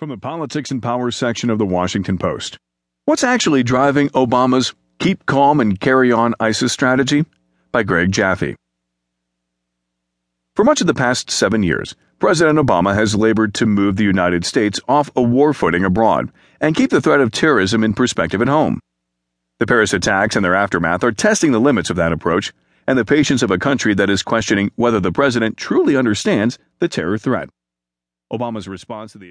[0.00, 2.56] From the Politics and Power section of the Washington Post.
[3.04, 7.26] What's actually driving Obama's keep calm and carry on ISIS strategy?
[7.70, 8.56] By Greg Jaffe.
[10.56, 14.46] For much of the past seven years, President Obama has labored to move the United
[14.46, 16.32] States off a war footing abroad
[16.62, 18.80] and keep the threat of terrorism in perspective at home.
[19.58, 22.54] The Paris attacks and their aftermath are testing the limits of that approach
[22.86, 26.88] and the patience of a country that is questioning whether the president truly understands the
[26.88, 27.50] terror threat.
[28.32, 29.28] Obama's response to the